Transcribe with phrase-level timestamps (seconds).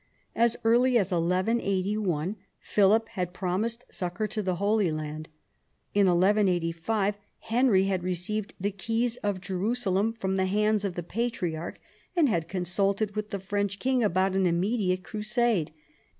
[0.35, 5.29] As early as 1181 Philip had promised succour to the Holy Land.
[5.93, 11.79] In 1185 Henry had received the keys of Jerusalem from the hands of the patriarch,
[12.15, 15.69] and had consulted with the French king about an immediate crusade.